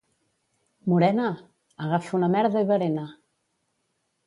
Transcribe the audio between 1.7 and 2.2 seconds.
—Agafa